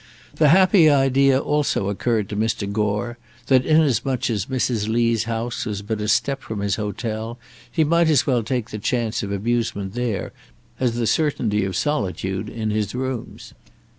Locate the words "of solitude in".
11.63-12.71